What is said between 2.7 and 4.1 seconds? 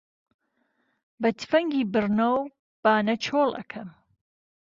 بانه چۆڵ ئهکهم